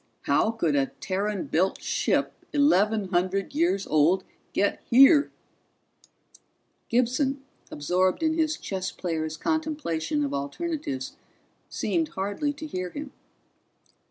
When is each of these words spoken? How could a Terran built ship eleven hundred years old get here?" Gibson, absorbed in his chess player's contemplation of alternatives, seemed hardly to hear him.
How 0.23 0.49
could 0.49 0.75
a 0.75 0.87
Terran 0.99 1.43
built 1.45 1.79
ship 1.79 2.33
eleven 2.53 3.09
hundred 3.09 3.53
years 3.53 3.85
old 3.85 4.23
get 4.51 4.81
here?" 4.89 5.29
Gibson, 6.89 7.43
absorbed 7.69 8.23
in 8.23 8.33
his 8.33 8.57
chess 8.57 8.91
player's 8.91 9.37
contemplation 9.37 10.25
of 10.25 10.33
alternatives, 10.33 11.15
seemed 11.69 12.07
hardly 12.07 12.51
to 12.51 12.65
hear 12.65 12.89
him. 12.89 13.11